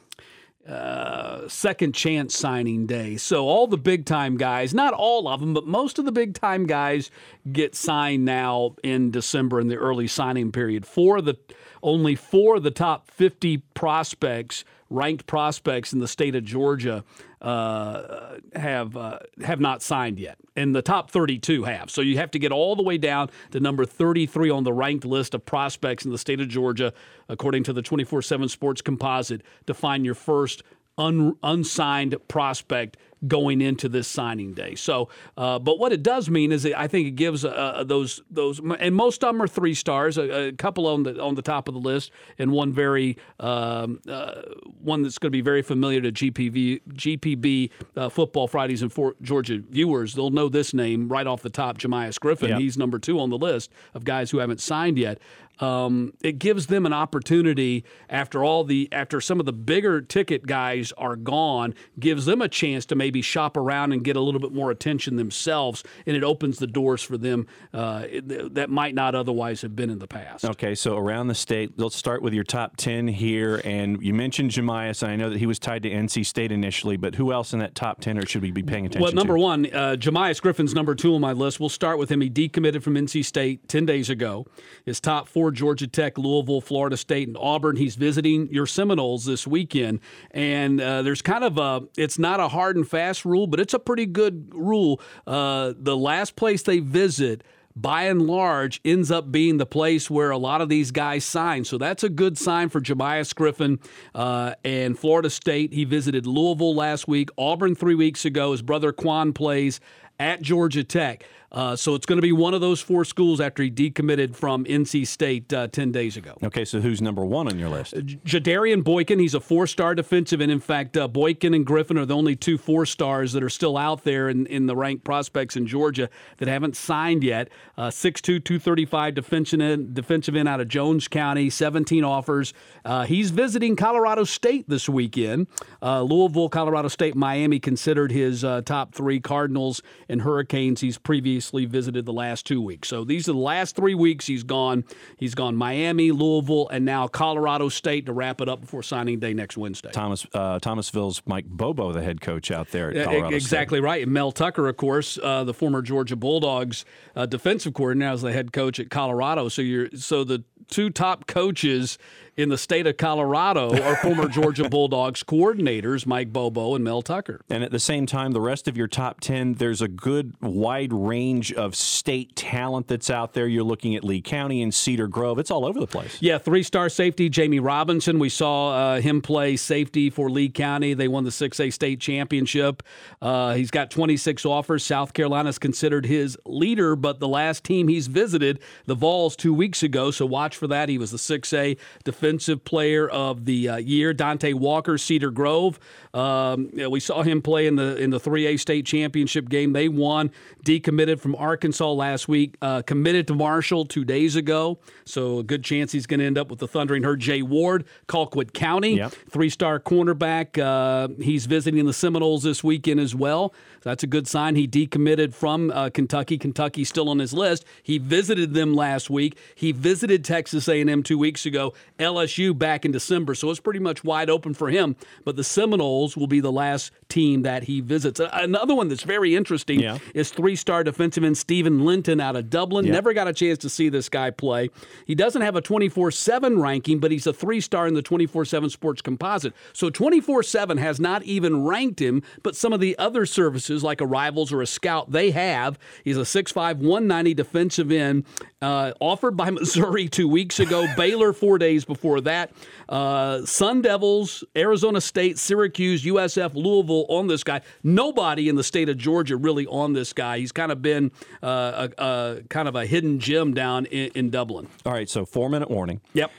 uh, 0.68 1.46
second 1.48 1.94
chance 1.94 2.36
signing 2.36 2.86
day. 2.86 3.16
So 3.16 3.46
all 3.46 3.68
the 3.68 3.78
big 3.78 4.04
time 4.04 4.36
guys, 4.36 4.74
not 4.74 4.92
all 4.92 5.28
of 5.28 5.40
them, 5.40 5.54
but 5.54 5.66
most 5.66 5.98
of 5.98 6.04
the 6.04 6.12
big 6.12 6.34
time 6.34 6.66
guys 6.66 7.10
get 7.52 7.76
signed 7.76 8.24
now 8.24 8.74
in 8.82 9.12
December 9.12 9.60
in 9.60 9.68
the 9.68 9.76
early 9.76 10.08
signing 10.08 10.50
period. 10.50 10.84
For 10.84 11.22
the 11.22 11.36
only 11.82 12.14
four 12.14 12.56
of 12.56 12.62
the 12.62 12.70
top 12.70 13.10
50 13.10 13.58
prospects, 13.74 14.64
ranked 14.90 15.26
prospects 15.26 15.92
in 15.92 15.98
the 15.98 16.08
state 16.08 16.34
of 16.34 16.44
Georgia, 16.44 17.04
uh, 17.42 18.36
have 18.54 18.96
uh, 18.96 19.18
have 19.44 19.60
not 19.60 19.82
signed 19.82 20.18
yet, 20.18 20.38
and 20.56 20.74
the 20.74 20.82
top 20.82 21.10
32 21.10 21.64
have. 21.64 21.90
So 21.90 22.00
you 22.00 22.16
have 22.16 22.30
to 22.32 22.38
get 22.38 22.50
all 22.50 22.74
the 22.74 22.82
way 22.82 22.98
down 22.98 23.30
to 23.50 23.60
number 23.60 23.84
33 23.84 24.50
on 24.50 24.64
the 24.64 24.72
ranked 24.72 25.04
list 25.04 25.34
of 25.34 25.44
prospects 25.44 26.04
in 26.04 26.12
the 26.12 26.18
state 26.18 26.40
of 26.40 26.48
Georgia, 26.48 26.92
according 27.28 27.62
to 27.64 27.72
the 27.72 27.82
24/7 27.82 28.48
Sports 28.48 28.82
Composite, 28.82 29.42
to 29.66 29.74
find 29.74 30.04
your 30.04 30.14
first 30.14 30.62
un, 30.98 31.36
unsigned 31.42 32.16
prospect 32.28 32.96
going 33.28 33.60
into 33.60 33.88
this 33.88 34.08
signing 34.08 34.52
day. 34.52 34.74
So, 34.74 35.08
uh, 35.36 35.58
but 35.58 35.78
what 35.78 35.92
it 35.92 36.02
does 36.02 36.28
mean 36.30 36.52
is 36.52 36.66
I 36.66 36.86
think 36.86 37.08
it 37.08 37.12
gives 37.12 37.44
uh, 37.44 37.48
uh, 37.48 37.84
those 37.84 38.22
those, 38.30 38.60
and 38.78 38.94
most 38.94 39.22
of 39.24 39.32
them 39.32 39.42
are 39.42 39.48
three 39.48 39.74
stars. 39.74 40.18
A, 40.18 40.48
a, 40.48 40.52
couple 40.52 40.86
on 40.86 41.02
the 41.02 41.22
on 41.22 41.34
the 41.34 41.42
top 41.42 41.68
of 41.68 41.74
the 41.74 41.80
list, 41.80 42.10
and 42.38 42.50
one 42.50 42.72
very 42.72 43.16
um, 43.40 44.00
uh, 44.08 44.42
one 44.80 45.02
that's 45.02 45.18
going 45.18 45.30
to 45.30 45.36
be 45.36 45.42
very 45.42 45.62
familiar 45.62 46.00
to 46.00 46.12
GPV 46.12 46.80
GPB 46.92 47.70
uh, 47.96 48.08
football 48.08 48.48
Fridays 48.48 48.82
and 48.82 48.92
for 48.92 49.14
Georgia 49.22 49.60
viewers. 49.70 50.14
They'll 50.14 50.30
know 50.30 50.48
this 50.48 50.74
name 50.74 51.08
right 51.08 51.26
off 51.26 51.42
the 51.42 51.50
top. 51.50 51.78
Jamious 51.78 52.18
Griffin. 52.18 52.50
Yep. 52.50 52.60
He's 52.60 52.78
number 52.78 52.98
two 52.98 53.18
on 53.20 53.30
the 53.30 53.38
list 53.38 53.70
of 53.94 54.04
guys 54.04 54.30
who 54.30 54.38
haven't 54.38 54.60
signed 54.60 54.98
yet 54.98 55.18
um, 55.58 56.12
it 56.22 56.38
gives 56.38 56.66
them 56.66 56.84
an 56.86 56.92
opportunity 56.92 57.84
after 58.10 58.44
all 58.44 58.64
the 58.64 58.88
after 58.92 59.20
some 59.20 59.40
of 59.40 59.46
the 59.46 59.52
bigger 59.52 60.00
ticket 60.00 60.46
guys 60.46 60.92
are 60.92 61.16
gone 61.16 61.74
gives 61.98 62.26
them 62.26 62.42
a 62.42 62.48
chance 62.48 62.84
to 62.86 62.94
maybe 62.94 63.15
shop 63.22 63.56
around 63.56 63.92
and 63.92 64.04
get 64.04 64.16
a 64.16 64.20
little 64.20 64.40
bit 64.40 64.52
more 64.52 64.70
attention 64.70 65.16
themselves 65.16 65.82
and 66.06 66.16
it 66.16 66.24
opens 66.24 66.58
the 66.58 66.66
doors 66.66 67.02
for 67.02 67.16
them 67.16 67.46
uh, 67.72 68.06
that 68.22 68.68
might 68.70 68.94
not 68.94 69.14
otherwise 69.14 69.62
have 69.62 69.74
been 69.74 69.90
in 69.90 69.98
the 69.98 70.06
past 70.06 70.44
okay 70.44 70.74
so 70.74 70.96
around 70.96 71.28
the 71.28 71.34
state 71.34 71.72
let's 71.78 71.96
start 71.96 72.22
with 72.22 72.32
your 72.32 72.44
top 72.44 72.76
10 72.76 73.08
here 73.08 73.60
and 73.64 74.02
you 74.02 74.14
mentioned 74.14 74.50
Jamious, 74.50 75.02
and 75.02 75.12
I 75.12 75.16
know 75.16 75.30
that 75.30 75.38
he 75.38 75.46
was 75.46 75.58
tied 75.58 75.82
to 75.82 75.90
NC 75.90 76.26
State 76.26 76.52
initially 76.52 76.96
but 76.96 77.14
who 77.14 77.32
else 77.32 77.52
in 77.52 77.58
that 77.60 77.74
top 77.74 78.00
10 78.00 78.18
or 78.18 78.26
should 78.26 78.42
we 78.42 78.50
be 78.50 78.62
paying 78.62 78.86
attention 78.86 79.02
well 79.02 79.12
number 79.12 79.36
to? 79.36 79.40
one 79.40 79.66
uh, 79.66 79.96
Jamious 79.98 80.40
Griffin's 80.40 80.74
number 80.74 80.94
two 80.94 81.14
on 81.14 81.20
my 81.20 81.32
list 81.32 81.60
we'll 81.60 81.68
start 81.68 81.98
with 81.98 82.10
him 82.10 82.20
he 82.20 82.30
decommitted 82.30 82.82
from 82.82 82.94
NC 82.94 83.24
State 83.24 83.68
10 83.68 83.86
days 83.86 84.10
ago 84.10 84.46
his 84.84 85.00
top 85.00 85.28
four 85.28 85.50
Georgia 85.50 85.86
Tech, 85.86 86.18
Louisville, 86.18 86.60
Florida 86.60 86.96
State, 86.96 87.28
and 87.28 87.36
Auburn. 87.36 87.76
He's 87.76 87.96
visiting 87.96 88.48
your 88.52 88.66
Seminoles 88.66 89.24
this 89.24 89.46
weekend, 89.46 90.00
and 90.30 90.80
uh, 90.80 91.02
there's 91.02 91.22
kind 91.22 91.44
of 91.44 91.58
a 91.58 91.82
it's 91.96 92.18
not 92.18 92.40
a 92.40 92.48
hard 92.48 92.76
and 92.76 92.86
fast 92.86 92.95
rule, 93.24 93.46
but 93.46 93.60
it's 93.60 93.74
a 93.74 93.78
pretty 93.78 94.06
good 94.06 94.52
rule. 94.52 95.00
Uh, 95.26 95.72
the 95.76 95.96
last 95.96 96.36
place 96.36 96.62
they 96.62 96.78
visit 96.78 97.42
by 97.76 98.04
and 98.04 98.22
large, 98.22 98.80
ends 98.86 99.10
up 99.10 99.30
being 99.30 99.58
the 99.58 99.66
place 99.66 100.10
where 100.10 100.30
a 100.30 100.38
lot 100.38 100.62
of 100.62 100.70
these 100.70 100.90
guys 100.90 101.24
sign. 101.24 101.62
So 101.62 101.76
that's 101.76 102.02
a 102.02 102.08
good 102.08 102.38
sign 102.38 102.70
for 102.70 102.80
Jamious 102.80 103.34
Griffin 103.34 103.78
uh, 104.14 104.54
and 104.64 104.98
Florida 104.98 105.28
State. 105.28 105.74
He 105.74 105.84
visited 105.84 106.26
Louisville 106.26 106.74
last 106.74 107.06
week, 107.06 107.28
Auburn 107.36 107.74
three 107.74 107.94
weeks 107.94 108.24
ago. 108.24 108.52
His 108.52 108.62
brother 108.62 108.92
Quan 108.92 109.34
plays 109.34 109.78
at 110.18 110.40
Georgia 110.40 110.84
Tech. 110.84 111.24
Uh, 111.56 111.74
so 111.74 111.94
it's 111.94 112.04
going 112.04 112.18
to 112.18 112.22
be 112.22 112.32
one 112.32 112.52
of 112.52 112.60
those 112.60 112.82
four 112.82 113.02
schools 113.02 113.40
after 113.40 113.62
he 113.62 113.70
decommitted 113.70 114.36
from 114.36 114.66
NC 114.66 115.06
State 115.06 115.50
uh, 115.54 115.66
10 115.68 115.90
days 115.90 116.18
ago. 116.18 116.36
Okay, 116.42 116.66
so 116.66 116.80
who's 116.82 117.00
number 117.00 117.24
one 117.24 117.48
on 117.48 117.58
your 117.58 117.70
list? 117.70 117.94
Uh, 117.94 118.00
Jadarian 118.00 118.84
Boykin. 118.84 119.18
He's 119.18 119.32
a 119.32 119.40
four 119.40 119.66
star 119.66 119.94
defensive 119.94 120.42
end. 120.42 120.52
In 120.52 120.60
fact, 120.60 120.98
uh, 120.98 121.08
Boykin 121.08 121.54
and 121.54 121.64
Griffin 121.64 121.96
are 121.96 122.04
the 122.04 122.14
only 122.14 122.36
two 122.36 122.58
four 122.58 122.84
stars 122.84 123.32
that 123.32 123.42
are 123.42 123.48
still 123.48 123.78
out 123.78 124.04
there 124.04 124.28
in, 124.28 124.44
in 124.46 124.66
the 124.66 124.76
ranked 124.76 125.02
prospects 125.02 125.56
in 125.56 125.66
Georgia 125.66 126.10
that 126.36 126.46
haven't 126.46 126.76
signed 126.76 127.24
yet. 127.24 127.48
Uh, 127.78 127.88
6'2, 127.88 128.22
235 128.44 129.14
defensive 129.14 129.60
end, 129.62 129.94
defensive 129.94 130.36
end 130.36 130.50
out 130.50 130.60
of 130.60 130.68
Jones 130.68 131.08
County, 131.08 131.48
17 131.48 132.04
offers. 132.04 132.52
Uh, 132.84 133.06
he's 133.06 133.30
visiting 133.30 133.76
Colorado 133.76 134.24
State 134.24 134.68
this 134.68 134.90
weekend. 134.90 135.46
Uh, 135.80 136.02
Louisville, 136.02 136.50
Colorado 136.50 136.88
State, 136.88 137.16
Miami 137.16 137.58
considered 137.58 138.12
his 138.12 138.42
top 138.66 138.94
three 138.94 139.20
Cardinals 139.20 139.80
and 140.06 140.20
Hurricanes. 140.20 140.82
He's 140.82 140.98
previous 140.98 141.45
previously 141.46 141.66
visited 141.66 142.04
the 142.06 142.12
last 142.12 142.46
two 142.46 142.60
weeks. 142.60 142.88
So 142.88 143.04
these 143.04 143.28
are 143.28 143.32
the 143.32 143.38
last 143.38 143.76
three 143.76 143.94
weeks 143.94 144.26
he's 144.26 144.42
gone. 144.42 144.84
He's 145.16 145.34
gone 145.34 145.56
Miami, 145.56 146.10
Louisville, 146.10 146.68
and 146.68 146.84
now 146.84 147.06
Colorado 147.06 147.68
State 147.68 148.06
to 148.06 148.12
wrap 148.12 148.40
it 148.40 148.48
up 148.48 148.60
before 148.60 148.82
signing 148.82 149.18
day 149.20 149.34
next 149.34 149.56
Wednesday. 149.56 149.90
Thomas 149.92 150.26
uh, 150.34 150.58
Thomasville's 150.58 151.22
Mike 151.26 151.46
Bobo, 151.46 151.92
the 151.92 152.02
head 152.02 152.20
coach 152.20 152.50
out 152.50 152.70
there 152.70 152.90
at 152.90 153.04
Colorado 153.04 153.34
Exactly 153.34 153.78
State. 153.78 153.84
right. 153.84 154.02
And 154.02 154.12
Mel 154.12 154.32
Tucker, 154.32 154.68
of 154.68 154.76
course, 154.76 155.18
uh, 155.22 155.44
the 155.44 155.54
former 155.54 155.82
Georgia 155.82 156.16
Bulldogs 156.16 156.84
uh, 157.14 157.26
defensive 157.26 157.74
coordinator, 157.74 158.08
now 158.08 158.14
is 158.14 158.22
the 158.22 158.32
head 158.32 158.52
coach 158.52 158.78
at 158.80 158.90
Colorado. 158.90 159.48
So 159.48 159.62
you're 159.62 159.88
so 159.96 160.24
the 160.24 160.44
two 160.68 160.90
top 160.90 161.26
coaches 161.26 161.98
in 162.36 162.50
the 162.50 162.58
state 162.58 162.86
of 162.86 162.96
Colorado 162.98 163.82
are 163.82 163.96
former 163.96 164.28
Georgia 164.28 164.68
Bulldogs 164.68 165.22
coordinators, 165.22 166.04
Mike 166.06 166.32
Bobo 166.32 166.74
and 166.74 166.84
Mel 166.84 167.00
Tucker. 167.00 167.40
And 167.48 167.64
at 167.64 167.70
the 167.70 167.80
same 167.80 168.04
time, 168.04 168.32
the 168.32 168.40
rest 168.42 168.68
of 168.68 168.76
your 168.76 168.88
top 168.88 169.20
10, 169.20 169.54
there's 169.54 169.80
a 169.80 169.88
good 169.88 170.34
wide 170.42 170.92
range 170.92 171.52
of 171.54 171.74
state 171.74 172.36
talent 172.36 172.88
that's 172.88 173.08
out 173.08 173.32
there. 173.32 173.46
You're 173.46 173.64
looking 173.64 173.96
at 173.96 174.04
Lee 174.04 174.20
County 174.20 174.62
and 174.62 174.74
Cedar 174.74 175.08
Grove. 175.08 175.38
It's 175.38 175.50
all 175.50 175.64
over 175.64 175.80
the 175.80 175.86
place. 175.86 176.18
Yeah, 176.20 176.36
three 176.36 176.62
star 176.62 176.90
safety, 176.90 177.30
Jamie 177.30 177.60
Robinson. 177.60 178.18
We 178.18 178.28
saw 178.28 178.72
uh, 178.72 179.00
him 179.00 179.22
play 179.22 179.56
safety 179.56 180.10
for 180.10 180.28
Lee 180.28 180.50
County. 180.50 180.92
They 180.92 181.08
won 181.08 181.24
the 181.24 181.30
6A 181.30 181.72
state 181.72 182.00
championship. 182.00 182.82
Uh, 183.22 183.54
he's 183.54 183.70
got 183.70 183.90
26 183.90 184.44
offers. 184.44 184.84
South 184.84 185.14
Carolina's 185.14 185.58
considered 185.58 186.04
his 186.04 186.36
leader, 186.44 186.96
but 186.96 187.18
the 187.18 187.28
last 187.28 187.64
team 187.64 187.88
he's 187.88 188.08
visited, 188.08 188.60
the 188.84 188.94
Vols, 188.94 189.36
two 189.36 189.54
weeks 189.54 189.82
ago. 189.82 190.10
So 190.10 190.26
watch 190.26 190.54
for 190.56 190.66
that. 190.66 190.90
He 190.90 190.98
was 190.98 191.10
the 191.10 191.16
6A 191.16 191.78
defensive 192.04 192.25
player 192.64 193.08
of 193.08 193.44
the 193.44 193.68
uh, 193.68 193.76
year. 193.76 194.12
Dante 194.12 194.52
Walker, 194.52 194.98
Cedar 194.98 195.30
Grove. 195.30 195.78
Um, 196.14 196.70
we 196.90 197.00
saw 197.00 197.22
him 197.22 197.42
play 197.42 197.66
in 197.66 197.76
the 197.76 197.96
in 197.96 198.10
the 198.10 198.20
3A 198.20 198.58
state 198.58 198.86
championship 198.86 199.48
game. 199.48 199.72
They 199.72 199.88
won. 199.88 200.30
Decommitted 200.64 201.20
from 201.20 201.34
Arkansas 201.36 201.92
last 201.92 202.28
week. 202.28 202.56
Uh, 202.62 202.82
committed 202.82 203.26
to 203.28 203.34
Marshall 203.34 203.84
two 203.84 204.04
days 204.04 204.36
ago. 204.36 204.78
So 205.04 205.38
a 205.38 205.42
good 205.42 205.62
chance 205.62 205.92
he's 205.92 206.06
going 206.06 206.20
to 206.20 206.26
end 206.26 206.38
up 206.38 206.48
with 206.48 206.58
the 206.58 206.68
Thundering 206.68 207.02
Herd. 207.02 207.20
Jay 207.20 207.42
Ward, 207.42 207.84
Colquitt 208.08 208.52
County, 208.52 208.96
yep. 208.96 209.12
three-star 209.30 209.80
cornerback. 209.80 210.58
Uh, 210.58 211.08
he's 211.22 211.46
visiting 211.46 211.84
the 211.86 211.92
Seminoles 211.92 212.42
this 212.42 212.64
weekend 212.64 213.00
as 213.00 213.14
well. 213.14 213.54
That's 213.86 214.02
a 214.02 214.08
good 214.08 214.26
sign. 214.26 214.56
He 214.56 214.66
decommitted 214.66 215.32
from 215.32 215.70
uh, 215.70 215.90
Kentucky. 215.90 216.38
Kentucky 216.38 216.82
still 216.82 217.08
on 217.08 217.20
his 217.20 217.32
list. 217.32 217.64
He 217.84 217.98
visited 217.98 218.52
them 218.52 218.74
last 218.74 219.08
week. 219.10 219.38
He 219.54 219.70
visited 219.70 220.24
Texas 220.24 220.66
A&M 220.66 221.04
two 221.04 221.16
weeks 221.16 221.46
ago. 221.46 221.72
LSU 222.00 222.58
back 222.58 222.84
in 222.84 222.90
December, 222.90 223.36
so 223.36 223.48
it's 223.48 223.60
pretty 223.60 223.78
much 223.78 224.02
wide 224.02 224.28
open 224.28 224.54
for 224.54 224.70
him. 224.70 224.96
But 225.24 225.36
the 225.36 225.44
Seminoles 225.44 226.16
will 226.16 226.26
be 226.26 226.40
the 226.40 226.50
last 226.50 226.90
team 227.08 227.42
that 227.42 227.62
he 227.62 227.80
visits. 227.80 228.20
Another 228.32 228.74
one 228.74 228.88
that's 228.88 229.04
very 229.04 229.36
interesting 229.36 229.78
Yeah. 229.78 229.98
is 230.14 230.30
three-star 230.30 230.82
defensive 230.82 231.22
end 231.22 231.38
Stephen 231.38 231.84
Linton 231.84 232.20
out 232.20 232.34
of 232.34 232.50
Dublin. 232.50 232.86
Yeah. 232.86 232.92
Never 232.94 233.12
got 233.12 233.28
a 233.28 233.32
chance 233.32 233.58
to 233.58 233.68
see 233.68 233.88
this 233.88 234.08
guy 234.08 234.30
play. 234.32 234.68
He 235.06 235.14
doesn't 235.14 235.42
have 235.42 235.54
a 235.54 235.62
24/7 235.62 236.58
ranking, 236.60 236.98
but 236.98 237.12
he's 237.12 237.28
a 237.28 237.32
three-star 237.32 237.86
in 237.86 237.94
the 237.94 238.02
24/7 238.02 238.68
Sports 238.68 239.00
Composite. 239.00 239.52
So 239.72 239.90
24/7 239.90 240.78
has 240.78 240.98
not 240.98 241.22
even 241.22 241.62
ranked 241.64 242.00
him, 242.00 242.24
but 242.42 242.56
some 242.56 242.72
of 242.72 242.80
the 242.80 242.98
other 242.98 243.24
services 243.26 243.75
like 243.82 244.00
a 244.00 244.06
Rivals 244.06 244.52
or 244.52 244.62
a 244.62 244.66
Scout, 244.66 245.10
they 245.10 245.30
have. 245.30 245.78
He's 246.04 246.16
a 246.16 246.22
6'5", 246.22 246.54
190 246.76 247.34
defensive 247.34 247.90
end, 247.90 248.24
uh, 248.62 248.92
offered 249.00 249.36
by 249.36 249.50
Missouri 249.56 250.08
two 250.08 250.28
weeks 250.28 250.60
ago, 250.60 250.86
Baylor 250.96 251.32
four 251.32 251.58
days 251.58 251.84
before 251.84 252.20
that, 252.22 252.52
uh, 252.88 253.44
Sun 253.44 253.82
Devils, 253.82 254.44
Arizona 254.56 255.00
State, 255.00 255.38
Syracuse, 255.38 256.04
USF, 256.04 256.54
Louisville 256.54 257.06
on 257.08 257.26
this 257.26 257.44
guy. 257.44 257.60
Nobody 257.82 258.48
in 258.48 258.56
the 258.56 258.64
state 258.64 258.88
of 258.88 258.96
Georgia 258.96 259.36
really 259.36 259.66
on 259.66 259.92
this 259.92 260.12
guy. 260.12 260.38
He's 260.38 260.52
kind 260.52 260.72
of 260.72 260.82
been 260.82 261.10
uh, 261.42 261.88
a, 261.98 262.02
a 262.02 262.42
kind 262.48 262.68
of 262.68 262.76
a 262.76 262.86
hidden 262.86 263.18
gem 263.18 263.54
down 263.54 263.86
in, 263.86 264.10
in 264.14 264.30
Dublin. 264.30 264.68
All 264.84 264.92
right, 264.92 265.08
so 265.08 265.24
four 265.24 265.48
minute 265.48 265.70
warning. 265.70 266.00
Yep. 266.14 266.30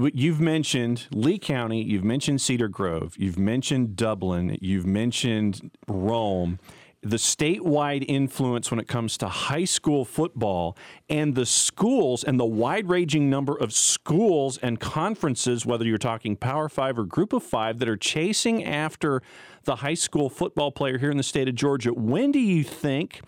You've 0.00 0.40
mentioned 0.40 1.08
Lee 1.10 1.40
County, 1.40 1.82
you've 1.82 2.04
mentioned 2.04 2.40
Cedar 2.40 2.68
Grove, 2.68 3.16
you've 3.18 3.36
mentioned 3.36 3.96
Dublin, 3.96 4.56
you've 4.60 4.86
mentioned 4.86 5.72
Rome. 5.88 6.60
The 7.02 7.16
statewide 7.16 8.04
influence 8.06 8.70
when 8.70 8.78
it 8.78 8.86
comes 8.86 9.18
to 9.18 9.26
high 9.26 9.64
school 9.64 10.04
football 10.04 10.76
and 11.08 11.34
the 11.34 11.44
schools 11.44 12.22
and 12.22 12.38
the 12.38 12.46
wide 12.46 12.88
ranging 12.88 13.28
number 13.28 13.56
of 13.56 13.72
schools 13.72 14.56
and 14.58 14.78
conferences, 14.78 15.66
whether 15.66 15.84
you're 15.84 15.98
talking 15.98 16.36
Power 16.36 16.68
Five 16.68 16.96
or 16.96 17.04
Group 17.04 17.32
of 17.32 17.42
Five, 17.42 17.80
that 17.80 17.88
are 17.88 17.96
chasing 17.96 18.62
after 18.62 19.20
the 19.64 19.76
high 19.76 19.94
school 19.94 20.30
football 20.30 20.70
player 20.70 20.98
here 20.98 21.10
in 21.10 21.16
the 21.16 21.24
state 21.24 21.48
of 21.48 21.56
Georgia. 21.56 21.92
When 21.92 22.30
do 22.30 22.38
you 22.38 22.62
think? 22.62 23.20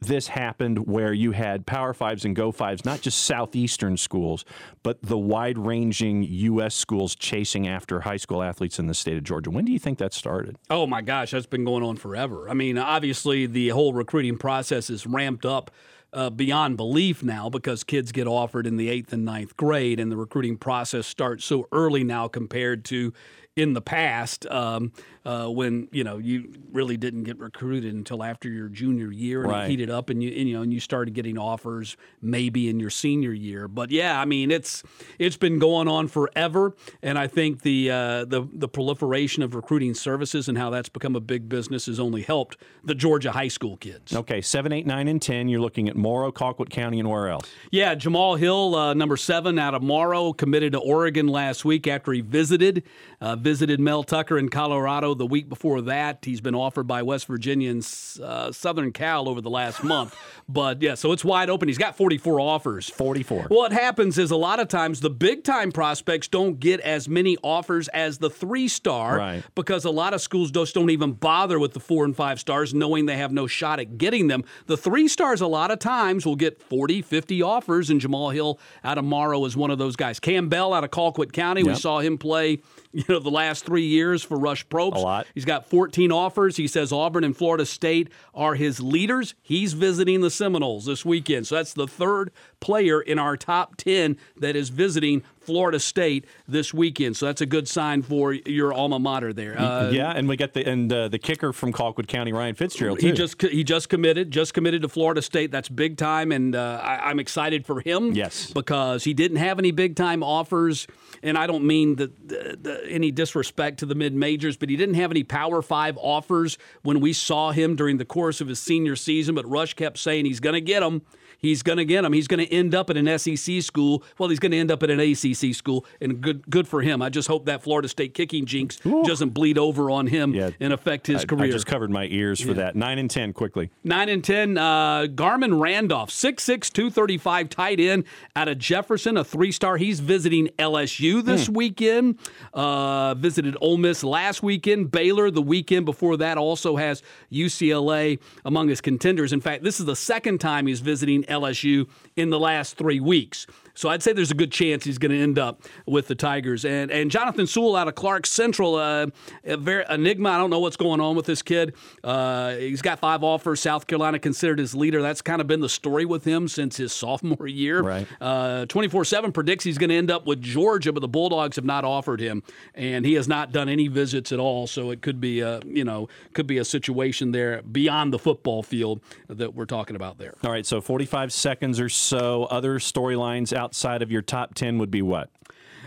This 0.00 0.28
happened 0.28 0.86
where 0.86 1.12
you 1.12 1.32
had 1.32 1.66
Power 1.66 1.92
Fives 1.92 2.24
and 2.24 2.34
Go 2.36 2.52
Fives, 2.52 2.84
not 2.84 3.00
just 3.00 3.24
Southeastern 3.24 3.96
schools, 3.96 4.44
but 4.82 5.02
the 5.02 5.18
wide 5.18 5.58
ranging 5.58 6.22
U.S. 6.22 6.74
schools 6.74 7.16
chasing 7.16 7.66
after 7.66 8.00
high 8.00 8.16
school 8.16 8.42
athletes 8.42 8.78
in 8.78 8.86
the 8.86 8.94
state 8.94 9.16
of 9.16 9.24
Georgia. 9.24 9.50
When 9.50 9.64
do 9.64 9.72
you 9.72 9.78
think 9.78 9.98
that 9.98 10.12
started? 10.12 10.56
Oh 10.70 10.86
my 10.86 11.02
gosh, 11.02 11.32
that's 11.32 11.46
been 11.46 11.64
going 11.64 11.82
on 11.82 11.96
forever. 11.96 12.48
I 12.48 12.54
mean, 12.54 12.78
obviously, 12.78 13.46
the 13.46 13.70
whole 13.70 13.92
recruiting 13.92 14.38
process 14.38 14.88
is 14.88 15.06
ramped 15.06 15.44
up 15.44 15.70
uh, 16.12 16.30
beyond 16.30 16.76
belief 16.76 17.22
now 17.22 17.50
because 17.50 17.84
kids 17.84 18.12
get 18.12 18.26
offered 18.26 18.66
in 18.66 18.76
the 18.76 18.88
eighth 18.88 19.12
and 19.12 19.24
ninth 19.24 19.56
grade, 19.56 20.00
and 20.00 20.10
the 20.10 20.16
recruiting 20.16 20.56
process 20.56 21.06
starts 21.06 21.44
so 21.44 21.68
early 21.72 22.04
now 22.04 22.28
compared 22.28 22.84
to 22.86 23.12
in 23.58 23.72
the 23.72 23.80
past 23.80 24.46
um, 24.46 24.92
uh, 25.24 25.46
when 25.48 25.88
you 25.90 26.04
know 26.04 26.18
you 26.18 26.54
really 26.72 26.96
didn't 26.96 27.24
get 27.24 27.38
recruited 27.38 27.92
until 27.92 28.22
after 28.22 28.48
your 28.48 28.68
junior 28.68 29.10
year 29.10 29.42
and 29.42 29.50
Right. 29.50 29.64
it 29.64 29.70
heated 29.70 29.90
up 29.90 30.10
and 30.10 30.22
you, 30.22 30.30
and, 30.30 30.48
you 30.48 30.54
know 30.54 30.62
and 30.62 30.72
you 30.72 30.78
started 30.80 31.12
getting 31.12 31.36
offers 31.36 31.96
maybe 32.22 32.68
in 32.68 32.78
your 32.78 32.90
senior 32.90 33.32
year 33.32 33.66
but 33.66 33.90
yeah 33.90 34.20
I 34.20 34.24
mean 34.24 34.50
it's 34.52 34.82
it's 35.18 35.36
been 35.36 35.58
going 35.58 35.88
on 35.88 36.06
forever 36.06 36.74
and 37.02 37.18
I 37.18 37.26
think 37.26 37.62
the 37.62 37.90
uh, 37.90 38.24
the 38.26 38.46
the 38.52 38.68
proliferation 38.68 39.42
of 39.42 39.54
recruiting 39.56 39.92
services 39.94 40.48
and 40.48 40.56
how 40.56 40.70
that's 40.70 40.88
become 40.88 41.16
a 41.16 41.20
big 41.20 41.48
business 41.48 41.86
has 41.86 41.98
only 41.98 42.22
helped 42.22 42.56
the 42.84 42.94
Georgia 42.94 43.32
high 43.32 43.48
school 43.48 43.76
kids. 43.76 44.14
Okay, 44.14 44.40
7, 44.40 44.72
8, 44.72 44.86
9, 44.86 45.08
and 45.08 45.20
10. 45.20 45.48
You're 45.48 45.60
looking 45.60 45.88
at 45.88 45.96
Morrow, 45.96 46.30
Colquitt 46.30 46.70
County, 46.70 47.00
and 47.00 47.10
where 47.10 47.28
else? 47.28 47.48
Yeah, 47.70 47.94
Jamal 47.94 48.36
Hill, 48.36 48.74
uh, 48.74 48.94
number 48.94 49.16
seven 49.16 49.58
out 49.58 49.74
of 49.74 49.82
Morrow, 49.82 50.32
committed 50.32 50.72
to 50.72 50.78
Oregon 50.78 51.26
last 51.26 51.64
week 51.64 51.86
after 51.86 52.12
he 52.12 52.20
visited 52.20 52.84
uh, 53.20 53.36
visited 53.48 53.80
Mel 53.80 54.02
Tucker 54.04 54.36
in 54.36 54.50
Colorado 54.50 55.14
the 55.14 55.24
week 55.24 55.48
before 55.48 55.80
that. 55.80 56.18
He's 56.22 56.42
been 56.42 56.54
offered 56.54 56.86
by 56.86 57.00
West 57.02 57.26
Virginia 57.26 57.70
and 57.70 57.80
uh, 58.22 58.52
Southern 58.52 58.92
Cal 58.92 59.26
over 59.26 59.40
the 59.40 59.48
last 59.48 59.82
month. 59.82 60.14
But 60.50 60.80
yeah, 60.80 60.94
so 60.94 61.12
it's 61.12 61.26
wide 61.26 61.50
open. 61.50 61.68
He's 61.68 61.76
got 61.76 61.94
44 61.94 62.40
offers. 62.40 62.88
44. 62.88 63.48
What 63.48 63.70
happens 63.70 64.16
is 64.16 64.30
a 64.30 64.36
lot 64.36 64.60
of 64.60 64.68
times 64.68 65.00
the 65.00 65.10
big 65.10 65.44
time 65.44 65.70
prospects 65.72 66.26
don't 66.26 66.58
get 66.58 66.80
as 66.80 67.06
many 67.06 67.36
offers 67.42 67.86
as 67.88 68.16
the 68.16 68.30
three 68.30 68.66
star 68.66 69.18
Right. 69.18 69.42
because 69.54 69.84
a 69.84 69.90
lot 69.90 70.14
of 70.14 70.22
schools 70.22 70.50
just 70.50 70.74
don't 70.74 70.88
even 70.88 71.12
bother 71.12 71.58
with 71.58 71.74
the 71.74 71.80
four 71.80 72.06
and 72.06 72.16
five 72.16 72.40
stars 72.40 72.72
knowing 72.72 73.04
they 73.04 73.18
have 73.18 73.30
no 73.30 73.46
shot 73.46 73.78
at 73.78 73.98
getting 73.98 74.28
them. 74.28 74.42
The 74.64 74.78
three 74.78 75.06
stars 75.06 75.42
a 75.42 75.46
lot 75.46 75.70
of 75.70 75.80
times 75.80 76.24
will 76.24 76.34
get 76.36 76.62
40, 76.62 77.02
50 77.02 77.42
offers, 77.42 77.90
and 77.90 78.00
Jamal 78.00 78.30
Hill 78.30 78.58
out 78.82 78.96
of 78.96 79.04
Morrow 79.04 79.44
is 79.44 79.54
one 79.54 79.70
of 79.70 79.76
those 79.76 79.96
guys. 79.96 80.18
Cam 80.18 80.48
Bell 80.48 80.72
out 80.72 80.82
of 80.82 80.90
Colquitt 80.90 81.32
County, 81.34 81.62
we 81.62 81.74
saw 81.74 81.98
him 81.98 82.16
play, 82.16 82.62
you 82.94 83.04
know, 83.06 83.18
the 83.28 83.34
last 83.34 83.66
three 83.66 83.86
years 83.86 84.22
for 84.22 84.38
Rush 84.38 84.66
Propst. 84.68 84.96
A 84.96 85.00
lot. 85.00 85.26
He's 85.34 85.44
got 85.44 85.68
14 85.68 86.10
offers. 86.10 86.56
He 86.56 86.66
says 86.66 86.92
Auburn 86.92 87.24
and 87.24 87.36
Florida 87.36 87.66
State 87.66 88.08
are 88.34 88.54
his 88.54 88.80
leaders. 88.80 89.34
He's 89.42 89.74
visiting 89.74 90.22
the 90.22 90.30
Seminoles 90.30 90.86
this 90.86 91.04
weekend. 91.04 91.46
So 91.46 91.56
that's 91.56 91.74
the 91.74 91.86
third 91.86 92.30
player 92.60 93.00
in 93.00 93.18
our 93.18 93.36
top 93.36 93.76
10 93.76 94.16
that 94.36 94.56
is 94.56 94.70
visiting 94.70 95.22
Florida 95.48 95.80
State 95.80 96.26
this 96.46 96.74
weekend. 96.74 97.16
So 97.16 97.24
that's 97.24 97.40
a 97.40 97.46
good 97.46 97.66
sign 97.66 98.02
for 98.02 98.34
your 98.34 98.74
alma 98.74 98.98
mater 98.98 99.32
there. 99.32 99.58
Uh, 99.58 99.88
yeah, 99.88 100.10
and 100.10 100.28
we 100.28 100.36
got 100.36 100.52
the 100.52 100.68
and 100.68 100.92
uh, 100.92 101.08
the 101.08 101.18
kicker 101.18 101.54
from 101.54 101.72
Colquitt 101.72 102.06
County, 102.06 102.34
Ryan 102.34 102.54
Fitzgerald. 102.54 103.00
he 103.00 103.12
just 103.12 103.40
he 103.40 103.64
just 103.64 103.88
committed 103.88 104.30
just 104.30 104.52
committed 104.52 104.82
to 104.82 104.90
Florida 104.90 105.22
State. 105.22 105.50
That's 105.50 105.70
big 105.70 105.96
time, 105.96 106.32
and 106.32 106.54
uh, 106.54 106.82
I, 106.82 107.08
I'm 107.08 107.18
excited 107.18 107.64
for 107.64 107.80
him. 107.80 108.12
Yes. 108.12 108.52
because 108.52 109.04
he 109.04 109.14
didn't 109.14 109.38
have 109.38 109.58
any 109.58 109.70
big 109.70 109.96
time 109.96 110.22
offers, 110.22 110.86
and 111.22 111.38
I 111.38 111.46
don't 111.46 111.64
mean 111.64 111.96
the, 111.96 112.12
the, 112.26 112.58
the, 112.60 112.86
any 112.86 113.10
disrespect 113.10 113.78
to 113.78 113.86
the 113.86 113.94
mid 113.94 114.12
majors, 114.12 114.58
but 114.58 114.68
he 114.68 114.76
didn't 114.76 114.96
have 114.96 115.10
any 115.10 115.24
Power 115.24 115.62
Five 115.62 115.96
offers 115.96 116.58
when 116.82 117.00
we 117.00 117.14
saw 117.14 117.52
him 117.52 117.74
during 117.74 117.96
the 117.96 118.04
course 118.04 118.42
of 118.42 118.48
his 118.48 118.58
senior 118.58 118.96
season. 118.96 119.34
But 119.34 119.48
Rush 119.48 119.72
kept 119.72 119.96
saying 119.96 120.26
he's 120.26 120.40
going 120.40 120.54
to 120.54 120.60
get 120.60 120.80
them. 120.80 121.00
He's 121.38 121.62
going 121.62 121.78
to 121.78 121.84
get 121.84 122.04
him. 122.04 122.12
He's 122.12 122.26
going 122.28 122.44
to 122.44 122.52
end 122.52 122.74
up 122.74 122.90
at 122.90 122.96
an 122.96 123.18
SEC 123.18 123.62
school. 123.62 124.02
Well, 124.18 124.28
he's 124.28 124.38
going 124.40 124.52
to 124.52 124.58
end 124.58 124.70
up 124.70 124.82
at 124.82 124.90
an 124.90 124.98
ACC 125.00 125.54
school, 125.54 125.86
and 126.00 126.20
good 126.20 126.48
good 126.50 126.66
for 126.66 126.82
him. 126.82 127.00
I 127.00 127.08
just 127.10 127.28
hope 127.28 127.46
that 127.46 127.62
Florida 127.62 127.88
State 127.88 128.14
kicking 128.14 128.44
jinx 128.44 128.76
doesn't 129.04 129.30
bleed 129.30 129.56
over 129.58 129.90
on 129.90 130.06
him 130.08 130.34
Yeah. 130.34 130.50
and 130.60 130.72
affect 130.72 131.06
his 131.06 131.22
I, 131.22 131.26
career. 131.26 131.44
I 131.44 131.50
just 131.50 131.66
covered 131.66 131.90
my 131.90 132.06
ears 132.06 132.40
for 132.40 132.54
that. 132.54 132.74
9 132.76 132.98
and 132.98 133.10
10 133.10 133.32
quickly. 133.32 133.70
9 133.84 134.08
and 134.08 134.24
10, 134.24 134.58
uh, 134.58 135.06
Garmon 135.06 135.60
Randolph, 135.60 136.10
6'6, 136.10 136.70
235 136.72 137.48
tight 137.48 137.78
end 137.80 138.04
out 138.34 138.48
of 138.48 138.58
Jefferson, 138.58 139.16
a 139.16 139.24
three 139.24 139.52
star. 139.52 139.76
He's 139.76 140.00
visiting 140.00 140.48
LSU 140.58 141.22
this 141.24 141.48
weekend. 141.48 142.18
Uh, 142.52 143.14
visited 143.14 143.56
Ole 143.60 143.76
Miss 143.76 144.02
last 144.02 144.42
weekend. 144.42 144.90
Baylor 144.90 145.30
the 145.30 145.42
weekend 145.42 145.86
before 145.86 146.16
that 146.16 146.36
also 146.36 146.76
has 146.76 147.02
UCLA 147.32 148.18
among 148.44 148.68
his 148.68 148.80
contenders. 148.80 149.32
In 149.32 149.40
fact, 149.40 149.62
this 149.62 149.78
is 149.80 149.86
the 149.86 149.96
second 149.96 150.38
time 150.38 150.66
he's 150.66 150.80
visiting 150.80 151.27
LSU 151.28 151.88
in 152.16 152.30
the 152.30 152.38
last 152.38 152.76
three 152.76 153.00
weeks. 153.00 153.46
So 153.78 153.88
I'd 153.88 154.02
say 154.02 154.12
there's 154.12 154.32
a 154.32 154.34
good 154.34 154.50
chance 154.50 154.82
he's 154.82 154.98
going 154.98 155.12
to 155.12 155.20
end 155.20 155.38
up 155.38 155.62
with 155.86 156.08
the 156.08 156.16
Tigers. 156.16 156.64
And 156.64 156.90
and 156.90 157.12
Jonathan 157.12 157.46
Sewell 157.46 157.76
out 157.76 157.86
of 157.86 157.94
Clark 157.94 158.26
Central, 158.26 158.74
uh, 158.74 159.06
a 159.44 159.56
very 159.56 159.84
enigma. 159.88 160.30
I 160.30 160.38
don't 160.38 160.50
know 160.50 160.58
what's 160.58 160.76
going 160.76 161.00
on 161.00 161.14
with 161.14 161.26
this 161.26 161.42
kid. 161.42 161.74
Uh, 162.02 162.56
he's 162.56 162.82
got 162.82 162.98
five 162.98 163.22
offers. 163.22 163.60
South 163.60 163.86
Carolina 163.86 164.18
considered 164.18 164.58
his 164.58 164.74
leader. 164.74 165.00
That's 165.00 165.22
kind 165.22 165.40
of 165.40 165.46
been 165.46 165.60
the 165.60 165.68
story 165.68 166.04
with 166.04 166.24
him 166.24 166.48
since 166.48 166.76
his 166.76 166.92
sophomore 166.92 167.46
year. 167.46 167.80
Right. 167.80 168.08
Uh, 168.20 168.66
24/7 168.66 169.32
predicts 169.32 169.62
he's 169.62 169.78
going 169.78 169.90
to 169.90 169.96
end 169.96 170.10
up 170.10 170.26
with 170.26 170.42
Georgia, 170.42 170.92
but 170.92 170.98
the 170.98 171.06
Bulldogs 171.06 171.54
have 171.54 171.64
not 171.64 171.84
offered 171.84 172.18
him, 172.18 172.42
and 172.74 173.04
he 173.04 173.14
has 173.14 173.28
not 173.28 173.52
done 173.52 173.68
any 173.68 173.86
visits 173.86 174.32
at 174.32 174.40
all. 174.40 174.66
So 174.66 174.90
it 174.90 175.02
could 175.02 175.20
be 175.20 175.38
a 175.38 175.60
you 175.64 175.84
know 175.84 176.08
could 176.32 176.48
be 176.48 176.58
a 176.58 176.64
situation 176.64 177.30
there 177.30 177.62
beyond 177.62 178.12
the 178.12 178.18
football 178.18 178.64
field 178.64 179.00
that 179.28 179.54
we're 179.54 179.66
talking 179.66 179.94
about 179.94 180.18
there. 180.18 180.34
All 180.42 180.50
right, 180.50 180.66
so 180.66 180.80
45 181.18 181.32
seconds 181.32 181.80
or 181.80 181.88
so. 181.88 182.44
Other 182.44 182.78
storylines 182.78 183.52
outside 183.52 184.02
of 184.02 184.12
your 184.12 184.22
top 184.22 184.54
10 184.54 184.78
would 184.78 184.90
be 184.90 185.02
what? 185.02 185.30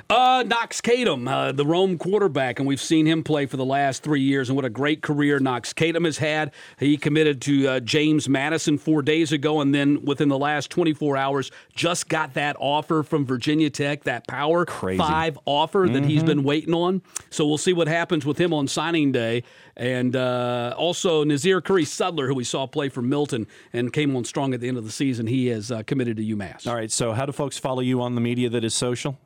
Uh, 0.10 0.44
Knox 0.46 0.82
Kadum, 0.82 1.30
uh, 1.30 1.52
the 1.52 1.66
Rome 1.66 1.98
quarterback, 1.98 2.60
and 2.60 2.68
we've 2.68 2.82
seen 2.82 3.06
him 3.06 3.24
play 3.24 3.46
for 3.46 3.58
the 3.58 3.66
last 3.66 4.04
three 4.04 4.22
years, 4.22 4.50
and 4.50 4.56
what 4.56 4.66
a 4.66 4.70
great 4.70 5.02
career 5.02 5.40
Knox 5.40 5.74
Kadum 5.74 6.06
has 6.06 6.18
had. 6.18 6.52
He 6.78 6.98
committed 6.98 7.42
to 7.44 7.68
uh, 7.68 7.80
James 7.80 8.28
Madison 8.28 8.78
four 8.78 9.02
days 9.02 9.32
ago, 9.32 9.62
and 9.62 9.74
then 9.74 10.04
within 10.04 10.30
the 10.30 10.38
last 10.38 10.70
24 10.70 11.16
hours, 11.18 11.52
just 11.76 12.10
got 12.10 12.34
that 12.34 12.56
offer 12.60 13.04
from 13.04 13.26
Virginia 13.26 13.70
Tech, 13.70 14.04
that 14.04 14.28
Power 14.28 14.66
Crazy. 14.66 14.98
Five 14.98 15.40
offer 15.46 15.88
that 15.92 16.04
he's 16.06 16.24
been 16.24 16.44
waiting 16.44 16.74
on. 16.74 17.02
So 17.30 17.48
we'll 17.48 17.58
see 17.58 17.74
what 17.74 17.88
happens 17.88 18.26
with 18.26 18.38
him 18.38 18.54
on 18.54 18.68
signing 18.68 19.12
day. 19.12 19.44
And 19.78 20.16
uh, 20.16 20.76
also 20.78 21.24
Nazir 21.24 21.62
Curry 21.62 21.86
Sudler, 21.86 22.28
who 22.28 22.36
we 22.36 22.44
saw 22.44 22.68
play 22.68 22.90
for 22.90 23.02
Milton 23.02 23.48
and 23.74 23.92
came 23.92 24.16
on 24.16 24.26
strong 24.26 24.54
at 24.54 24.60
the 24.60 24.68
end 24.68 24.78
of 24.78 24.84
the 24.84 24.92
season, 24.92 25.28
he 25.28 25.48
has 25.48 25.72
uh, 25.72 25.84
committed 25.84 26.18
to 26.18 26.24
UMass. 26.24 26.68
All 26.68 26.76
right, 26.76 26.92
so 26.92 27.14
how 27.14 27.26
do 27.26 27.32
folks 27.32 27.58
follow 27.58 27.80
you 27.80 28.02
on 28.02 28.16
the 28.16 28.22
media 28.22 28.50
that 28.50 28.64
is 28.64 28.74
social? 28.74 29.18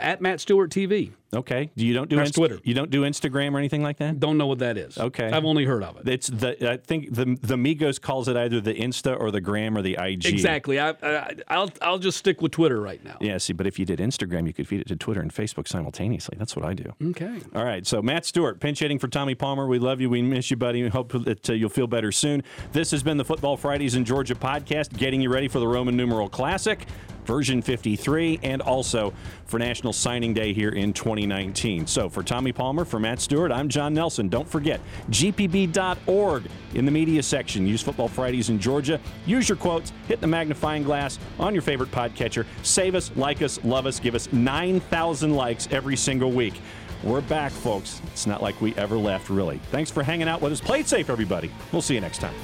At 0.00 0.20
Matt 0.20 0.40
Stewart 0.40 0.70
TV. 0.70 1.12
Okay. 1.34 1.70
You 1.76 1.94
don't 1.94 2.10
do 2.10 2.16
That's 2.16 2.32
Twitter. 2.32 2.58
You 2.64 2.74
don't 2.74 2.90
do 2.90 3.02
Instagram 3.02 3.54
or 3.54 3.58
anything 3.58 3.82
like 3.82 3.98
that. 3.98 4.18
Don't 4.18 4.36
know 4.36 4.48
what 4.48 4.58
that 4.58 4.76
is. 4.76 4.98
Okay. 4.98 5.30
I've 5.30 5.44
only 5.44 5.64
heard 5.64 5.84
of 5.84 5.96
it. 5.98 6.08
It's 6.08 6.26
the 6.26 6.72
I 6.72 6.76
think 6.76 7.14
the 7.14 7.38
the 7.40 7.56
Migos 7.56 8.00
calls 8.00 8.28
it 8.28 8.36
either 8.36 8.60
the 8.60 8.74
Insta 8.74 9.18
or 9.18 9.30
the 9.30 9.40
Gram 9.40 9.76
or 9.76 9.82
the 9.82 9.96
IG. 10.00 10.26
Exactly. 10.26 10.80
I, 10.80 10.90
I, 11.02 11.34
I'll 11.48 11.70
I'll 11.80 11.98
just 11.98 12.18
stick 12.18 12.42
with 12.42 12.52
Twitter 12.52 12.80
right 12.80 13.02
now. 13.04 13.16
Yeah. 13.20 13.38
See, 13.38 13.52
but 13.52 13.66
if 13.66 13.78
you 13.78 13.84
did 13.84 14.00
Instagram, 14.00 14.46
you 14.46 14.52
could 14.52 14.66
feed 14.66 14.80
it 14.80 14.88
to 14.88 14.96
Twitter 14.96 15.20
and 15.20 15.32
Facebook 15.32 15.68
simultaneously. 15.68 16.36
That's 16.38 16.56
what 16.56 16.64
I 16.64 16.74
do. 16.74 16.92
Okay. 17.10 17.40
All 17.54 17.64
right. 17.64 17.86
So 17.86 18.02
Matt 18.02 18.26
Stewart, 18.26 18.58
pinch 18.58 18.80
hitting 18.80 18.98
for 18.98 19.08
Tommy 19.08 19.36
Palmer. 19.36 19.66
We 19.66 19.78
love 19.78 20.00
you. 20.00 20.10
We 20.10 20.22
miss 20.22 20.50
you, 20.50 20.56
buddy. 20.56 20.82
We 20.82 20.88
hope 20.88 21.12
that 21.24 21.48
uh, 21.48 21.52
you'll 21.52 21.68
feel 21.68 21.86
better 21.86 22.10
soon. 22.10 22.42
This 22.72 22.90
has 22.90 23.02
been 23.02 23.16
the 23.16 23.24
Football 23.24 23.56
Fridays 23.56 23.94
in 23.94 24.04
Georgia 24.04 24.34
podcast, 24.34 24.96
getting 24.96 25.20
you 25.20 25.30
ready 25.30 25.46
for 25.46 25.60
the 25.60 25.68
Roman 25.68 25.96
numeral 25.96 26.28
classic. 26.28 26.86
Version 27.26 27.62
53, 27.62 28.40
and 28.42 28.60
also 28.62 29.12
for 29.44 29.58
National 29.58 29.92
Signing 29.92 30.34
Day 30.34 30.52
here 30.52 30.70
in 30.70 30.92
2019. 31.20 31.86
So, 31.86 32.08
for 32.08 32.22
Tommy 32.22 32.52
Palmer, 32.52 32.84
for 32.84 32.98
Matt 32.98 33.20
Stewart, 33.20 33.52
I'm 33.52 33.68
Jon 33.68 33.92
Nelson. 33.94 34.28
Don't 34.28 34.48
forget, 34.48 34.80
gpb.org 35.10 36.44
in 36.74 36.84
the 36.84 36.90
media 36.90 37.22
section. 37.22 37.66
Use 37.66 37.82
Football 37.82 38.08
Fridays 38.08 38.48
in 38.48 38.58
Georgia. 38.58 39.00
Use 39.26 39.48
your 39.48 39.56
quotes, 39.56 39.92
hit 40.08 40.20
the 40.20 40.26
magnifying 40.26 40.82
glass 40.82 41.18
on 41.38 41.54
your 41.54 41.62
favorite 41.62 41.90
podcatcher. 41.90 42.46
Save 42.62 42.94
us, 42.94 43.10
like 43.16 43.42
us, 43.42 43.62
love 43.64 43.86
us, 43.86 44.00
give 44.00 44.14
us 44.14 44.32
9,000 44.32 45.34
likes 45.34 45.68
every 45.70 45.96
single 45.96 46.30
week. 46.30 46.54
We're 47.02 47.22
back, 47.22 47.52
folks. 47.52 48.00
It's 48.12 48.26
not 48.26 48.42
like 48.42 48.60
we 48.60 48.74
ever 48.76 48.96
left, 48.96 49.30
really. 49.30 49.58
Thanks 49.70 49.90
for 49.90 50.02
hanging 50.02 50.28
out 50.28 50.40
with 50.40 50.52
us. 50.52 50.60
Play 50.60 50.80
it 50.80 50.88
safe, 50.88 51.08
everybody. 51.08 51.50
We'll 51.72 51.82
see 51.82 51.94
you 51.94 52.00
next 52.00 52.18
time. 52.18 52.34